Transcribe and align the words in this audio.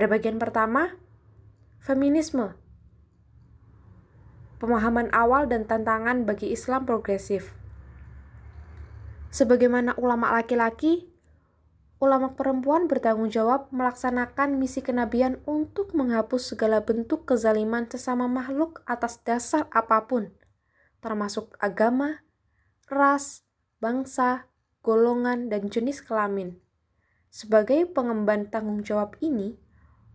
Pada 0.00 0.16
bagian 0.16 0.40
pertama, 0.40 0.96
feminisme. 1.76 2.56
Pemahaman 4.56 5.12
awal 5.12 5.44
dan 5.44 5.68
tantangan 5.68 6.24
bagi 6.24 6.56
Islam 6.56 6.88
progresif. 6.88 7.52
Sebagaimana 9.28 9.92
ulama 10.00 10.32
laki-laki, 10.40 11.04
ulama 12.00 12.32
perempuan 12.32 12.88
bertanggung 12.88 13.28
jawab 13.28 13.68
melaksanakan 13.76 14.56
misi 14.56 14.80
kenabian 14.80 15.36
untuk 15.44 15.92
menghapus 15.92 16.56
segala 16.56 16.80
bentuk 16.80 17.28
kezaliman 17.28 17.84
sesama 17.84 18.24
makhluk 18.24 18.80
atas 18.88 19.20
dasar 19.20 19.68
apa 19.68 20.08
pun, 20.08 20.32
termasuk 21.04 21.52
agama, 21.60 22.24
ras, 22.88 23.44
bangsa, 23.84 24.48
golongan, 24.80 25.52
dan 25.52 25.68
jenis 25.68 26.00
kelamin. 26.00 26.56
Sebagai 27.28 27.84
pengemban 27.84 28.48
tanggung 28.48 28.80
jawab 28.80 29.20
ini, 29.20 29.60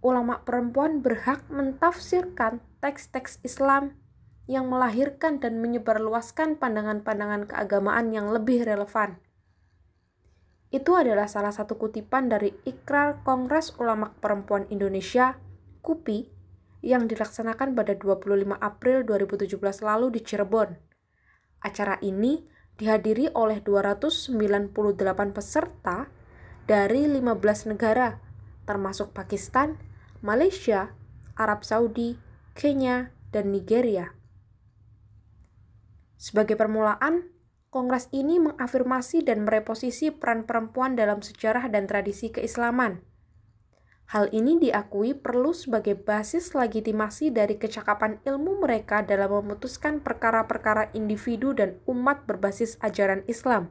ulama 0.06 0.46
perempuan 0.46 1.02
berhak 1.02 1.42
mentafsirkan 1.50 2.62
teks-teks 2.86 3.42
Islam 3.42 3.98
yang 4.46 4.70
melahirkan 4.70 5.42
dan 5.42 5.58
menyebarluaskan 5.58 6.62
pandangan-pandangan 6.62 7.50
keagamaan 7.50 8.14
yang 8.14 8.30
lebih 8.30 8.62
relevan. 8.62 9.18
Itu 10.70 10.94
adalah 10.94 11.26
salah 11.26 11.50
satu 11.50 11.82
kutipan 11.82 12.30
dari 12.30 12.54
Ikrar 12.70 13.26
Kongres 13.26 13.74
Ulama 13.82 14.14
Perempuan 14.22 14.70
Indonesia, 14.70 15.42
KUPI, 15.82 16.30
yang 16.86 17.10
dilaksanakan 17.10 17.74
pada 17.74 17.98
25 17.98 18.54
April 18.62 19.02
2017 19.10 19.58
lalu 19.82 20.14
di 20.14 20.22
Cirebon. 20.22 20.78
Acara 21.66 21.98
ini 22.06 22.46
dihadiri 22.78 23.34
oleh 23.34 23.58
298 23.66 24.70
peserta 25.34 26.06
dari 26.70 27.10
15 27.10 27.74
negara, 27.74 28.22
termasuk 28.70 29.18
Pakistan, 29.18 29.82
Malaysia, 30.26 30.90
Arab 31.38 31.62
Saudi, 31.62 32.18
Kenya, 32.58 33.14
dan 33.30 33.54
Nigeria. 33.54 34.18
Sebagai 36.18 36.58
permulaan, 36.58 37.30
kongres 37.70 38.10
ini 38.10 38.42
mengafirmasi 38.42 39.22
dan 39.22 39.46
mereposisi 39.46 40.10
peran 40.10 40.50
perempuan 40.50 40.98
dalam 40.98 41.22
sejarah 41.22 41.70
dan 41.70 41.86
tradisi 41.86 42.34
keislaman. 42.34 43.06
Hal 44.10 44.34
ini 44.34 44.58
diakui 44.58 45.14
perlu 45.14 45.54
sebagai 45.54 45.94
basis 45.94 46.58
legitimasi 46.58 47.30
dari 47.30 47.62
kecakapan 47.62 48.18
ilmu 48.26 48.66
mereka 48.66 49.06
dalam 49.06 49.30
memutuskan 49.30 50.02
perkara-perkara 50.02 50.90
individu 50.98 51.54
dan 51.54 51.78
umat 51.86 52.26
berbasis 52.26 52.82
ajaran 52.82 53.22
Islam. 53.30 53.70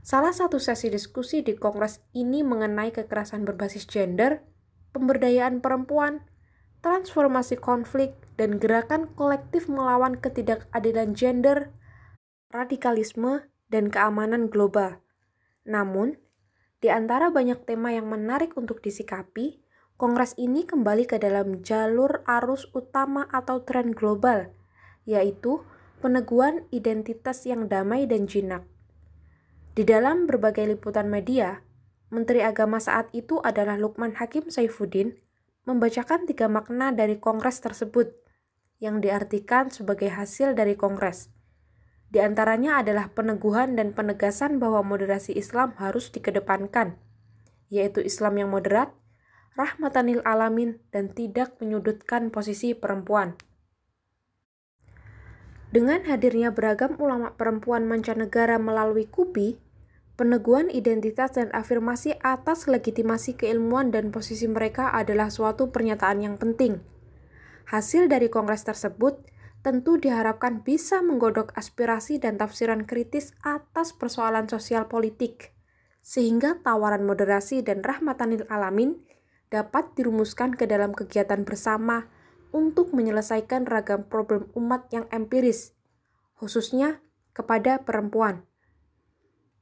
Salah 0.00 0.32
satu 0.32 0.56
sesi 0.56 0.88
diskusi 0.88 1.44
di 1.44 1.52
kongres 1.60 2.00
ini 2.16 2.40
mengenai 2.40 2.88
kekerasan 2.88 3.44
berbasis 3.44 3.84
gender 3.84 4.40
pemberdayaan 4.92 5.60
perempuan, 5.60 6.24
transformasi 6.80 7.58
konflik, 7.58 8.14
dan 8.38 8.62
gerakan 8.62 9.10
kolektif 9.18 9.66
melawan 9.66 10.16
ketidakadilan 10.18 11.12
gender, 11.12 11.74
radikalisme, 12.54 13.50
dan 13.68 13.92
keamanan 13.92 14.48
global. 14.48 15.02
Namun, 15.68 16.16
di 16.78 16.88
antara 16.88 17.28
banyak 17.28 17.66
tema 17.66 17.90
yang 17.92 18.06
menarik 18.06 18.54
untuk 18.54 18.78
disikapi, 18.80 19.60
Kongres 19.98 20.38
ini 20.38 20.62
kembali 20.62 21.10
ke 21.10 21.18
dalam 21.18 21.66
jalur 21.66 22.22
arus 22.22 22.70
utama 22.70 23.26
atau 23.34 23.66
tren 23.66 23.90
global, 23.90 24.54
yaitu 25.02 25.66
peneguhan 25.98 26.70
identitas 26.70 27.42
yang 27.42 27.66
damai 27.66 28.06
dan 28.06 28.30
jinak. 28.30 28.62
Di 29.74 29.82
dalam 29.82 30.30
berbagai 30.30 30.70
liputan 30.70 31.10
media, 31.10 31.66
Menteri 32.08 32.40
Agama 32.40 32.80
saat 32.80 33.12
itu 33.12 33.36
adalah 33.44 33.76
Lukman 33.76 34.16
Hakim 34.16 34.48
Saifuddin, 34.48 35.20
membacakan 35.68 36.24
tiga 36.24 36.48
makna 36.48 36.88
dari 36.88 37.20
kongres 37.20 37.60
tersebut 37.60 38.16
yang 38.80 39.04
diartikan 39.04 39.68
sebagai 39.68 40.08
hasil 40.08 40.56
dari 40.56 40.72
kongres. 40.72 41.28
Di 42.08 42.24
antaranya 42.24 42.80
adalah 42.80 43.12
peneguhan 43.12 43.76
dan 43.76 43.92
penegasan 43.92 44.56
bahwa 44.56 44.80
moderasi 44.80 45.36
Islam 45.36 45.76
harus 45.76 46.08
dikedepankan, 46.08 46.96
yaitu 47.68 48.00
Islam 48.00 48.40
yang 48.40 48.48
moderat, 48.48 48.96
rahmatanil 49.60 50.24
alamin, 50.24 50.80
dan 50.88 51.12
tidak 51.12 51.60
menyudutkan 51.60 52.32
posisi 52.32 52.72
perempuan. 52.72 53.36
Dengan 55.68 56.00
hadirnya 56.08 56.48
beragam 56.56 56.96
ulama 56.96 57.36
perempuan 57.36 57.84
mancanegara 57.84 58.56
melalui 58.56 59.04
KUPI, 59.04 59.67
Peneguhan 60.18 60.66
identitas 60.66 61.38
dan 61.38 61.46
afirmasi 61.54 62.18
atas 62.26 62.66
legitimasi 62.66 63.38
keilmuan 63.38 63.94
dan 63.94 64.10
posisi 64.10 64.50
mereka 64.50 64.90
adalah 64.90 65.30
suatu 65.30 65.70
pernyataan 65.70 66.18
yang 66.26 66.34
penting. 66.34 66.82
Hasil 67.70 68.10
dari 68.10 68.26
kongres 68.26 68.66
tersebut 68.66 69.22
tentu 69.62 69.94
diharapkan 69.94 70.66
bisa 70.66 71.06
menggodok 71.06 71.54
aspirasi 71.54 72.18
dan 72.18 72.34
tafsiran 72.34 72.82
kritis 72.82 73.30
atas 73.46 73.94
persoalan 73.94 74.50
sosial 74.50 74.90
politik, 74.90 75.54
sehingga 76.02 76.58
tawaran 76.66 77.06
moderasi 77.06 77.62
dan 77.62 77.86
rahmatanil 77.86 78.42
alamin 78.50 78.98
dapat 79.54 79.94
dirumuskan 79.94 80.58
ke 80.58 80.66
dalam 80.66 80.98
kegiatan 80.98 81.46
bersama 81.46 82.10
untuk 82.50 82.90
menyelesaikan 82.90 83.70
ragam 83.70 84.02
problem 84.10 84.50
umat 84.58 84.90
yang 84.90 85.06
empiris, 85.14 85.78
khususnya 86.34 86.98
kepada 87.38 87.86
perempuan 87.86 88.42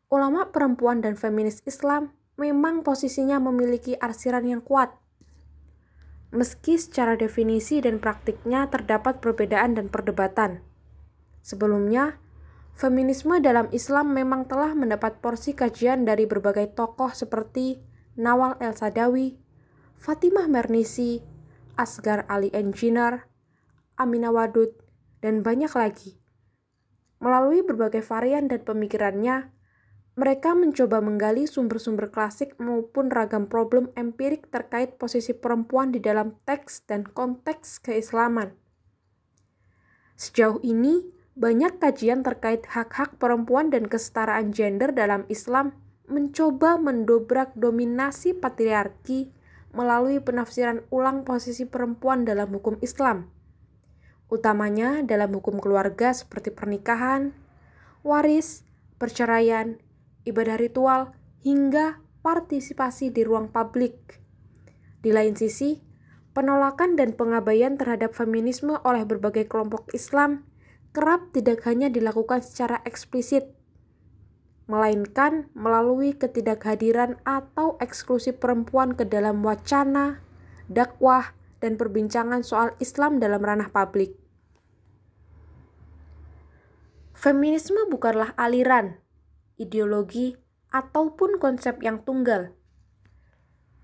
ulama 0.07 0.55
perempuan 0.55 1.03
dan 1.03 1.19
feminis 1.19 1.63
Islam 1.67 2.15
memang 2.39 2.85
posisinya 2.87 3.41
memiliki 3.43 3.97
arsiran 3.99 4.47
yang 4.47 4.63
kuat. 4.63 4.95
Meski 6.31 6.77
secara 6.77 7.17
definisi 7.17 7.81
dan 7.81 7.99
praktiknya 7.99 8.69
terdapat 8.69 9.25
perbedaan 9.25 9.79
dan 9.79 9.89
perdebatan. 9.89 10.61
Sebelumnya, 11.41 12.19
feminisme 12.77 13.39
dalam 13.41 13.71
Islam 13.73 14.13
memang 14.13 14.45
telah 14.45 14.75
mendapat 14.77 15.23
porsi 15.23 15.57
kajian 15.57 16.05
dari 16.05 16.29
berbagai 16.29 16.77
tokoh 16.77 17.15
seperti 17.15 17.81
Nawal 18.19 18.59
El-Sadawi, 18.59 19.39
Fatimah 19.97 20.51
Mernisi, 20.51 21.23
Asgar 21.79 22.29
Ali 22.29 22.53
Engineer, 22.53 23.31
Amina 23.97 24.29
Wadud, 24.29 24.77
dan 25.25 25.41
banyak 25.41 25.73
lagi. 25.73 26.21
Melalui 27.17 27.65
berbagai 27.65 28.05
varian 28.05 28.45
dan 28.51 28.61
pemikirannya, 28.61 29.57
mereka 30.17 30.57
mencoba 30.57 31.05
menggali 31.05 31.45
sumber-sumber 31.45 32.09
klasik 32.09 32.57
maupun 32.57 33.13
ragam 33.13 33.45
problem 33.45 33.93
empirik 33.93 34.49
terkait 34.49 34.97
posisi 34.97 35.37
perempuan 35.37 35.93
di 35.93 36.01
dalam 36.01 36.41
teks 36.49 36.89
dan 36.89 37.05
konteks 37.05 37.85
keislaman. 37.85 38.57
Sejauh 40.17 40.65
ini, 40.65 41.05
banyak 41.37 41.77
kajian 41.77 42.25
terkait 42.25 42.65
hak-hak 42.65 43.21
perempuan 43.21 43.69
dan 43.69 43.85
kesetaraan 43.85 44.57
gender 44.57 44.97
dalam 44.97 45.29
Islam 45.29 45.77
mencoba 46.09 46.81
mendobrak 46.81 47.53
dominasi 47.53 48.33
patriarki 48.33 49.29
melalui 49.77 50.17
penafsiran 50.25 50.81
ulang 50.89 51.29
posisi 51.29 51.69
perempuan 51.69 52.25
dalam 52.25 52.49
hukum 52.57 52.81
Islam, 52.81 53.29
utamanya 54.33 55.05
dalam 55.05 55.37
hukum 55.37 55.61
keluarga 55.61 56.17
seperti 56.17 56.49
pernikahan, 56.49 57.37
waris, 58.01 58.65
perceraian, 58.97 59.77
ibadah 60.27 60.59
ritual, 60.59 61.15
hingga 61.47 62.03
partisipasi 62.27 63.15
di 63.15 63.23
ruang 63.23 63.49
publik. 63.55 64.19
Di 64.99 65.15
lain 65.15 65.39
sisi, 65.39 65.79
penolakan 66.35 66.99
dan 66.99 67.15
pengabaian 67.15 67.79
terhadap 67.79 68.13
feminisme 68.13 68.77
oleh 68.83 69.07
berbagai 69.07 69.47
kelompok 69.47 69.89
Islam 69.95 70.45
kerap 70.91 71.31
tidak 71.31 71.63
hanya 71.69 71.87
dilakukan 71.87 72.43
secara 72.43 72.83
eksplisit, 72.83 73.53
melainkan 74.67 75.47
melalui 75.55 76.17
ketidakhadiran 76.17 77.21
atau 77.23 77.79
eksklusi 77.79 78.35
perempuan 78.35 78.99
ke 78.99 79.07
dalam 79.07 79.45
wacana, 79.47 80.25
dakwah, 80.67 81.37
dan 81.61 81.79
perbincangan 81.79 82.43
soal 82.43 82.75
Islam 82.83 83.23
dalam 83.23 83.45
ranah 83.45 83.71
publik. 83.71 84.17
Feminisme 87.17 87.89
bukanlah 87.89 88.37
aliran, 88.37 89.01
ideologi, 89.57 90.37
ataupun 90.73 91.41
konsep 91.41 91.81
yang 91.81 92.05
tunggal. 92.05 92.53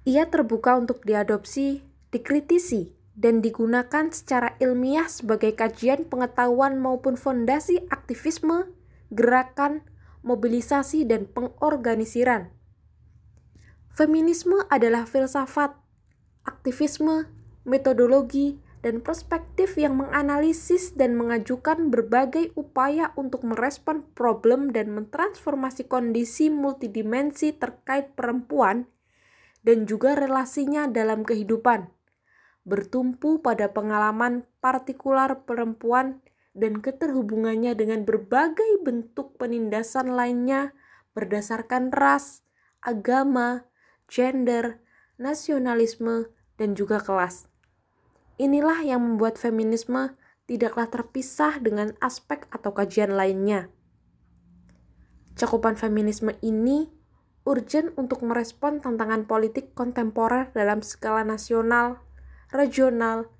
Ia 0.04 0.28
terbuka 0.28 0.76
untuk 0.76 1.06
diadopsi, 1.06 1.86
dikritisi, 2.10 2.92
dan 3.12 3.44
digunakan 3.44 4.08
secara 4.08 4.56
ilmiah 4.58 5.06
sebagai 5.06 5.52
kajian 5.52 6.08
pengetahuan 6.08 6.80
maupun 6.80 7.14
fondasi 7.14 7.84
aktivisme, 7.92 8.72
gerakan, 9.12 9.84
mobilisasi, 10.24 11.04
dan 11.04 11.28
pengorganisiran. 11.28 12.50
Feminisme 13.92 14.64
adalah 14.72 15.04
filsafat, 15.04 15.76
aktivisme, 16.48 17.28
metodologi, 17.68 18.56
dan 18.82 18.98
perspektif 18.98 19.78
yang 19.78 19.94
menganalisis 19.94 20.98
dan 20.98 21.14
mengajukan 21.14 21.88
berbagai 21.88 22.50
upaya 22.58 23.14
untuk 23.14 23.46
merespon 23.46 24.02
problem 24.18 24.74
dan 24.74 24.90
mentransformasi 24.90 25.86
kondisi 25.86 26.50
multidimensi 26.50 27.54
terkait 27.54 28.18
perempuan 28.18 28.90
dan 29.62 29.86
juga 29.86 30.18
relasinya 30.18 30.90
dalam 30.90 31.22
kehidupan, 31.22 31.86
bertumpu 32.66 33.38
pada 33.38 33.70
pengalaman 33.70 34.42
partikular 34.58 35.46
perempuan 35.46 36.18
dan 36.52 36.82
keterhubungannya 36.82 37.78
dengan 37.78 38.02
berbagai 38.02 38.82
bentuk 38.82 39.38
penindasan 39.38 40.12
lainnya 40.12 40.74
berdasarkan 41.14 41.94
ras, 41.94 42.42
agama, 42.82 43.70
gender, 44.10 44.82
nasionalisme, 45.22 46.28
dan 46.58 46.74
juga 46.74 46.98
kelas. 46.98 47.51
Inilah 48.42 48.82
yang 48.82 49.06
membuat 49.06 49.38
feminisme 49.38 50.18
tidaklah 50.50 50.90
terpisah 50.90 51.62
dengan 51.62 51.94
aspek 52.02 52.50
atau 52.50 52.74
kajian 52.74 53.14
lainnya. 53.14 53.70
Cakupan 55.38 55.78
feminisme 55.78 56.34
ini 56.42 56.90
urgent 57.46 57.94
untuk 57.94 58.26
merespon 58.26 58.82
tantangan 58.82 59.30
politik 59.30 59.78
kontemporer 59.78 60.50
dalam 60.58 60.82
skala 60.82 61.22
nasional, 61.22 62.02
regional, 62.50 63.30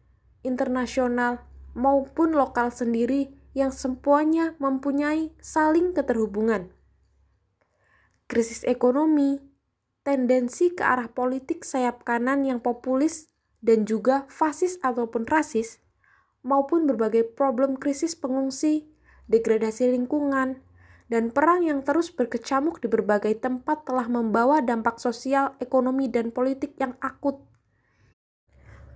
internasional, 0.47 1.43
maupun 1.75 2.39
lokal 2.39 2.71
sendiri 2.71 3.35
yang 3.59 3.75
semuanya 3.75 4.55
mempunyai 4.63 5.35
saling 5.43 5.99
keterhubungan. 5.99 6.71
Krisis 8.31 8.63
ekonomi, 8.63 9.43
tendensi 10.07 10.71
ke 10.71 10.87
arah 10.87 11.11
politik 11.11 11.67
sayap 11.67 12.07
kanan 12.07 12.47
yang 12.47 12.63
populis 12.63 13.32
dan 13.63 13.87
juga 13.87 14.27
fasis 14.27 14.77
ataupun 14.83 15.25
rasis, 15.31 15.79
maupun 16.43 16.91
berbagai 16.91 17.33
problem 17.39 17.79
krisis 17.79 18.19
pengungsi, 18.19 18.91
degradasi 19.31 19.95
lingkungan, 19.95 20.61
dan 21.07 21.31
perang 21.31 21.63
yang 21.63 21.81
terus 21.87 22.11
berkecamuk 22.11 22.83
di 22.83 22.91
berbagai 22.91 23.39
tempat 23.39 23.87
telah 23.87 24.11
membawa 24.11 24.59
dampak 24.61 24.99
sosial, 24.99 25.55
ekonomi, 25.63 26.11
dan 26.11 26.35
politik 26.35 26.75
yang 26.83 26.99
akut. 26.99 27.39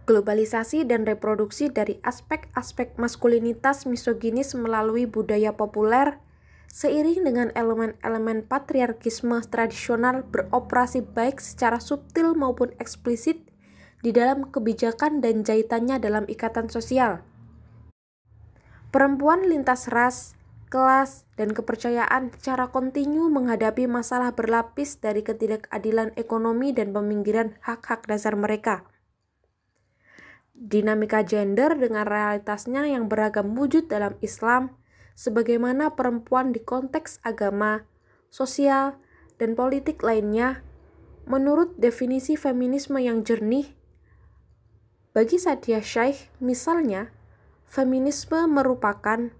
Globalisasi 0.06 0.86
dan 0.86 1.02
reproduksi 1.02 1.66
dari 1.66 1.98
aspek-aspek 2.06 2.94
maskulinitas 2.94 3.90
misoginis 3.90 4.54
melalui 4.54 5.02
budaya 5.02 5.58
populer, 5.58 6.22
seiring 6.70 7.26
dengan 7.26 7.48
elemen-elemen 7.58 8.46
patriarkisme 8.46 9.34
tradisional 9.50 10.22
beroperasi 10.30 11.02
baik 11.02 11.42
secara 11.42 11.82
subtil 11.82 12.38
maupun 12.38 12.70
eksplisit 12.78 13.42
di 14.04 14.12
dalam 14.12 14.48
kebijakan 14.52 15.24
dan 15.24 15.46
jahitannya 15.46 15.96
dalam 16.00 16.24
ikatan 16.28 16.68
sosial. 16.68 17.24
Perempuan 18.92 19.44
lintas 19.44 19.92
ras, 19.92 20.36
kelas, 20.72 21.28
dan 21.36 21.52
kepercayaan 21.52 22.32
secara 22.34 22.72
kontinu 22.72 23.28
menghadapi 23.28 23.84
masalah 23.86 24.32
berlapis 24.32 24.98
dari 24.98 25.20
ketidakadilan 25.20 26.16
ekonomi 26.16 26.72
dan 26.72 26.96
peminggiran 26.96 27.54
hak-hak 27.62 28.08
dasar 28.08 28.34
mereka. 28.34 28.88
Dinamika 30.56 31.20
gender 31.20 31.76
dengan 31.76 32.08
realitasnya 32.08 32.88
yang 32.88 33.12
beragam 33.12 33.52
wujud 33.52 33.92
dalam 33.92 34.16
Islam, 34.24 34.72
sebagaimana 35.12 35.92
perempuan 35.92 36.56
di 36.56 36.64
konteks 36.64 37.20
agama, 37.20 37.84
sosial, 38.32 38.96
dan 39.36 39.52
politik 39.52 40.00
lainnya, 40.00 40.64
menurut 41.28 41.76
definisi 41.76 42.40
feminisme 42.40 42.96
yang 42.96 43.20
jernih, 43.20 43.76
bagi 45.16 45.40
Sadia 45.40 45.80
Syaikh 45.80 46.28
misalnya, 46.44 47.08
feminisme 47.64 48.44
merupakan 48.52 49.32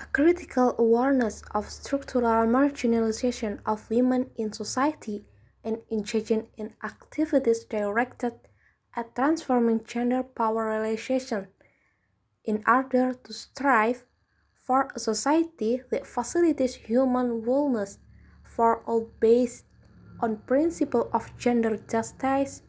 a 0.00 0.06
critical 0.16 0.72
awareness 0.80 1.44
of 1.52 1.68
structural 1.68 2.48
marginalization 2.48 3.60
of 3.68 3.84
women 3.92 4.32
in 4.40 4.48
society 4.48 5.28
and 5.60 5.84
engaging 5.92 6.48
in 6.56 6.72
activities 6.80 7.68
directed 7.68 8.32
at 8.96 9.12
transforming 9.12 9.84
gender 9.84 10.24
power 10.24 10.80
relations 10.80 11.52
in 12.48 12.64
order 12.64 13.12
to 13.12 13.36
strive 13.36 14.08
for 14.56 14.88
a 14.96 14.98
society 14.98 15.84
that 15.92 16.08
facilitates 16.08 16.88
human 16.88 17.44
wellness 17.44 18.00
for 18.40 18.80
all 18.88 19.12
based 19.20 19.68
on 20.24 20.40
principle 20.48 21.12
of 21.12 21.28
gender 21.36 21.76
justice, 21.76 22.63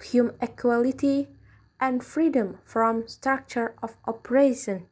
human 0.00 0.34
equality, 0.40 1.28
and 1.80 2.00
freedom 2.00 2.60
from 2.64 3.04
structure 3.04 3.76
of 3.84 4.00
oppression. 4.08 4.88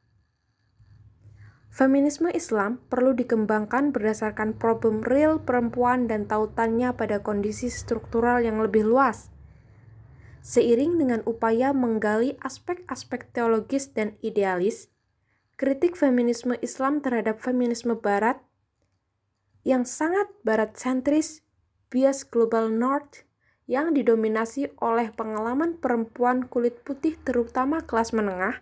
Feminisme 1.74 2.30
Islam 2.30 2.78
perlu 2.86 3.18
dikembangkan 3.18 3.90
berdasarkan 3.90 4.54
problem 4.54 5.02
real 5.02 5.42
perempuan 5.42 6.06
dan 6.06 6.30
tautannya 6.30 6.94
pada 6.94 7.18
kondisi 7.18 7.66
struktural 7.66 8.46
yang 8.46 8.62
lebih 8.62 8.86
luas. 8.86 9.34
Seiring 10.44 11.02
dengan 11.02 11.26
upaya 11.26 11.74
menggali 11.74 12.38
aspek-aspek 12.46 13.32
teologis 13.34 13.90
dan 13.90 14.14
idealis, 14.22 14.86
kritik 15.58 15.98
feminisme 15.98 16.54
Islam 16.62 17.02
terhadap 17.02 17.42
feminisme 17.42 17.98
Barat 17.98 18.38
yang 19.66 19.82
sangat 19.82 20.28
barat 20.44 20.76
sentris, 20.76 21.42
bias 21.88 22.22
global 22.22 22.70
north, 22.70 23.24
yang 23.64 23.96
didominasi 23.96 24.72
oleh 24.80 25.08
pengalaman 25.08 25.80
perempuan 25.80 26.44
kulit 26.44 26.84
putih 26.84 27.16
terutama 27.24 27.80
kelas 27.80 28.12
menengah, 28.12 28.60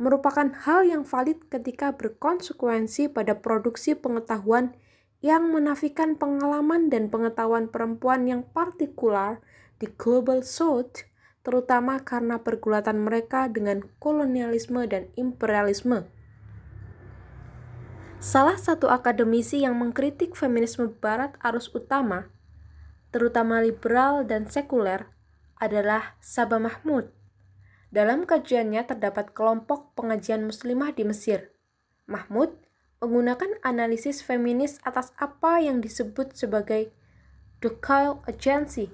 merupakan 0.00 0.50
hal 0.66 0.82
yang 0.82 1.06
valid 1.06 1.38
ketika 1.46 1.94
berkonsekuensi 1.94 3.12
pada 3.12 3.38
produksi 3.38 3.94
pengetahuan 3.94 4.74
yang 5.22 5.54
menafikan 5.54 6.18
pengalaman 6.18 6.90
dan 6.90 7.06
pengetahuan 7.06 7.70
perempuan 7.70 8.26
yang 8.26 8.42
partikular 8.50 9.38
di 9.78 9.86
Global 9.94 10.42
South, 10.42 11.06
terutama 11.46 12.02
karena 12.02 12.42
pergulatan 12.42 13.02
mereka 13.06 13.46
dengan 13.46 13.86
kolonialisme 14.02 14.82
dan 14.90 15.06
imperialisme. 15.14 16.10
Salah 18.22 18.54
satu 18.54 18.86
akademisi 18.90 19.62
yang 19.66 19.78
mengkritik 19.78 20.38
feminisme 20.38 20.90
barat 21.02 21.34
arus 21.42 21.70
utama, 21.74 22.30
terutama 23.12 23.60
liberal 23.60 24.24
dan 24.24 24.48
sekuler, 24.48 25.12
adalah 25.62 26.18
Sabah 26.18 26.58
Mahmud 26.58 27.14
dalam 27.92 28.24
kajiannya 28.24 28.88
terdapat 28.88 29.36
kelompok 29.36 29.92
pengajian 29.94 30.48
muslimah 30.48 30.96
di 30.96 31.04
Mesir. 31.04 31.52
Mahmud 32.08 32.56
menggunakan 33.04 33.60
analisis 33.60 34.24
feminis 34.24 34.80
atas 34.82 35.12
apa 35.20 35.60
yang 35.60 35.84
disebut 35.84 36.32
sebagai 36.32 36.90
Ducal 37.60 38.24
Agency. 38.24 38.90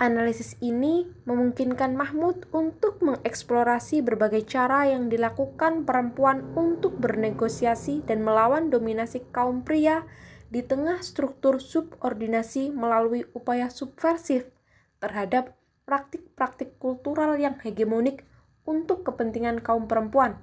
Analisis 0.00 0.56
ini 0.64 1.04
memungkinkan 1.28 1.94
Mahmud 1.94 2.48
untuk 2.50 3.04
mengeksplorasi 3.04 4.00
berbagai 4.00 4.48
cara 4.48 4.88
yang 4.88 5.12
dilakukan 5.12 5.84
perempuan 5.84 6.48
untuk 6.56 6.96
bernegosiasi 6.96 8.02
dan 8.08 8.24
melawan 8.24 8.72
dominasi 8.72 9.22
kaum 9.30 9.62
pria 9.62 10.08
di 10.52 10.60
tengah 10.60 11.00
struktur 11.00 11.64
subordinasi 11.64 12.76
melalui 12.76 13.24
upaya 13.32 13.72
subversif 13.72 14.52
terhadap 15.00 15.56
praktik-praktik 15.88 16.76
kultural 16.76 17.40
yang 17.40 17.56
hegemonik 17.64 18.28
untuk 18.68 19.00
kepentingan 19.00 19.64
kaum 19.64 19.88
perempuan. 19.88 20.36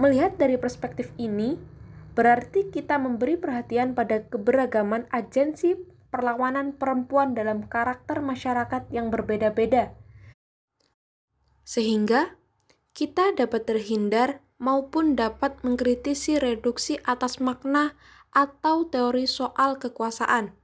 Melihat 0.00 0.40
dari 0.40 0.56
perspektif 0.56 1.12
ini, 1.20 1.60
berarti 2.16 2.72
kita 2.72 2.96
memberi 2.96 3.36
perhatian 3.36 3.92
pada 3.92 4.24
keberagaman 4.24 5.04
agensi 5.12 5.76
perlawanan 6.08 6.72
perempuan 6.74 7.36
dalam 7.36 7.68
karakter 7.68 8.24
masyarakat 8.24 8.88
yang 8.88 9.12
berbeda-beda. 9.12 9.92
Sehingga 11.62 12.40
kita 12.96 13.36
dapat 13.36 13.68
terhindar 13.68 14.42
maupun 14.58 15.14
dapat 15.14 15.60
mengkritisi 15.62 16.40
reduksi 16.40 16.98
atas 17.06 17.38
makna 17.38 17.94
atau 18.30 18.86
teori 18.86 19.26
soal 19.26 19.78
kekuasaan 19.78 20.54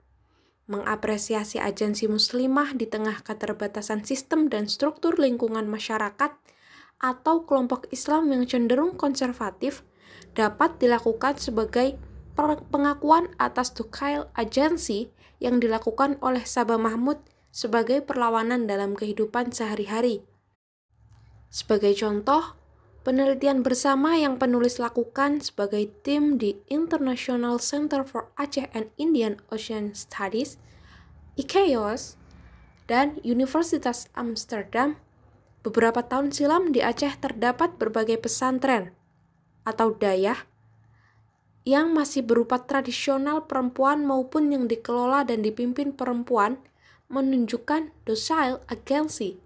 mengapresiasi 0.67 1.63
agensi 1.63 2.11
muslimah 2.11 2.75
di 2.75 2.91
tengah 2.91 3.23
keterbatasan 3.23 4.03
sistem 4.03 4.51
dan 4.51 4.67
struktur 4.67 5.15
lingkungan 5.15 5.71
masyarakat 5.71 6.35
atau 6.99 7.47
kelompok 7.47 7.87
Islam 7.95 8.35
yang 8.35 8.51
cenderung 8.51 8.99
konservatif 8.99 9.87
dapat 10.35 10.83
dilakukan 10.83 11.39
sebagai 11.39 11.95
pengakuan 12.69 13.31
atas 13.39 13.73
Dukail 13.73 14.29
agensi 14.35 15.09
yang 15.39 15.63
dilakukan 15.63 16.19
oleh 16.21 16.43
Sabah 16.43 16.81
Mahmud 16.81 17.21
sebagai 17.55 18.05
perlawanan 18.05 18.69
dalam 18.69 18.93
kehidupan 18.93 19.53
sehari-hari. 19.55 20.25
Sebagai 21.49 21.97
contoh, 21.97 22.59
penelitian 23.07 23.63
bersama 23.63 24.19
yang 24.19 24.35
penulis 24.35 24.83
lakukan 24.83 25.39
sebagai 25.39 25.95
tim 26.03 26.43
di 26.43 26.59
International 26.67 27.63
Center 27.63 28.03
for 28.03 28.35
Aceh 28.35 28.67
and 28.75 28.91
Indian 28.99 29.39
Ocean 29.55 29.95
Studies, 29.95 30.59
IKEOS, 31.39 32.19
dan 32.91 33.23
Universitas 33.23 34.11
Amsterdam, 34.19 34.99
beberapa 35.63 36.03
tahun 36.03 36.35
silam 36.35 36.75
di 36.75 36.83
Aceh 36.83 37.15
terdapat 37.23 37.79
berbagai 37.79 38.19
pesantren 38.19 38.91
atau 39.63 39.95
dayah 39.95 40.43
yang 41.63 41.95
masih 41.95 42.27
berupa 42.27 42.59
tradisional 42.59 43.47
perempuan 43.47 44.03
maupun 44.03 44.51
yang 44.51 44.67
dikelola 44.67 45.23
dan 45.23 45.47
dipimpin 45.47 45.95
perempuan 45.95 46.59
menunjukkan 47.07 47.95
docile 48.03 48.67
agency 48.67 49.39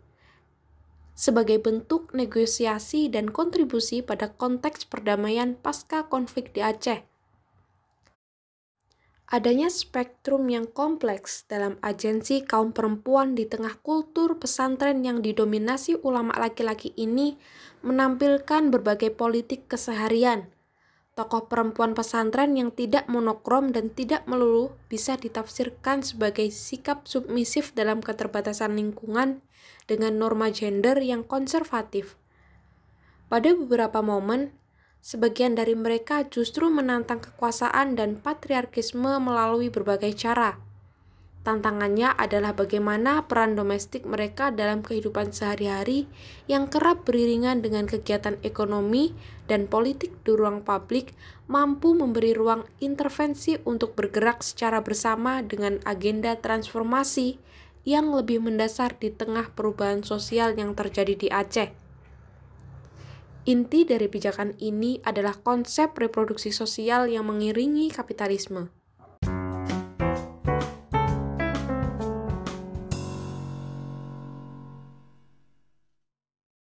sebagai 1.21 1.61
bentuk 1.61 2.17
negosiasi 2.17 3.13
dan 3.13 3.29
kontribusi 3.29 4.01
pada 4.01 4.33
konteks 4.33 4.89
perdamaian 4.89 5.53
pasca 5.53 6.09
konflik 6.09 6.57
di 6.57 6.65
Aceh. 6.65 7.05
Adanya 9.29 9.69
spektrum 9.69 10.49
yang 10.49 10.67
kompleks 10.67 11.45
dalam 11.45 11.77
agensi 11.85 12.43
kaum 12.43 12.73
perempuan 12.73 13.37
di 13.37 13.47
tengah 13.47 13.79
kultur 13.85 14.41
pesantren 14.41 15.05
yang 15.05 15.21
didominasi 15.21 16.01
ulama 16.03 16.35
laki-laki 16.35 16.97
ini 16.97 17.37
menampilkan 17.85 18.73
berbagai 18.73 19.15
politik 19.15 19.69
keseharian. 19.71 20.51
Tokoh 21.21 21.53
perempuan 21.53 21.93
pesantren 21.93 22.57
yang 22.57 22.73
tidak 22.73 23.05
monokrom 23.05 23.77
dan 23.77 23.93
tidak 23.93 24.25
melulu 24.25 24.73
bisa 24.89 25.21
ditafsirkan 25.21 26.01
sebagai 26.01 26.49
sikap 26.49 27.05
submisif 27.05 27.77
dalam 27.77 28.01
keterbatasan 28.01 28.73
lingkungan 28.73 29.45
dengan 29.85 30.17
norma 30.17 30.49
gender 30.49 30.97
yang 31.05 31.21
konservatif. 31.21 32.17
Pada 33.29 33.53
beberapa 33.53 34.01
momen, 34.01 34.57
Sebagian 35.01 35.57
dari 35.57 35.73
mereka 35.73 36.29
justru 36.29 36.69
menantang 36.69 37.25
kekuasaan 37.25 37.97
dan 37.97 38.21
patriarkisme 38.21 39.17
melalui 39.17 39.73
berbagai 39.73 40.13
cara. 40.13 40.61
Tantangannya 41.41 42.13
adalah 42.21 42.53
bagaimana 42.53 43.25
peran 43.25 43.57
domestik 43.57 44.05
mereka 44.05 44.53
dalam 44.53 44.85
kehidupan 44.85 45.33
sehari-hari 45.33 46.05
yang 46.53 46.69
kerap 46.69 47.09
beriringan 47.09 47.65
dengan 47.65 47.89
kegiatan 47.89 48.37
ekonomi 48.45 49.17
dan 49.49 49.65
politik 49.65 50.21
di 50.21 50.37
ruang 50.37 50.61
publik 50.61 51.17
mampu 51.49 51.97
memberi 51.97 52.37
ruang 52.37 52.69
intervensi 52.85 53.57
untuk 53.65 53.97
bergerak 53.97 54.45
secara 54.45 54.85
bersama 54.85 55.41
dengan 55.41 55.81
agenda 55.89 56.37
transformasi 56.37 57.41
yang 57.89 58.13
lebih 58.13 58.45
mendasar 58.45 59.01
di 59.01 59.09
tengah 59.09 59.49
perubahan 59.57 60.05
sosial 60.05 60.53
yang 60.61 60.77
terjadi 60.77 61.17
di 61.17 61.29
Aceh. 61.33 61.73
Inti 63.49 63.89
dari 63.89 64.13
pijakan 64.13 64.61
ini 64.61 65.01
adalah 65.01 65.33
konsep 65.41 65.97
reproduksi 65.97 66.53
sosial 66.53 67.09
yang 67.09 67.25
mengiringi 67.25 67.89
kapitalisme. 67.89 68.80